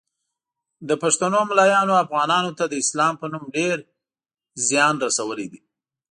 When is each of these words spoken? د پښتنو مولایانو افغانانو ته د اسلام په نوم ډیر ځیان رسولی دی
د 0.87 0.91
پښتنو 1.03 1.39
مولایانو 1.49 1.93
افغانانو 2.03 2.51
ته 2.57 2.63
د 2.67 2.73
اسلام 2.83 3.13
په 3.21 3.25
نوم 3.33 3.43
ډیر 3.57 3.77
ځیان 4.67 4.95
رسولی 5.05 5.47
دی 5.51 5.61